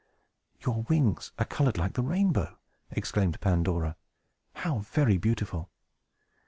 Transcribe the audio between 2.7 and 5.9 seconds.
exclaimed Pandora. "How very beautiful!"